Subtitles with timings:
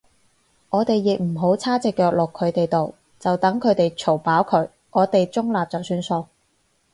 [0.71, 6.25] 我哋亦唔好叉隻腳落佢哋度，就等佢哋嘈飽佢，我哋中立就算數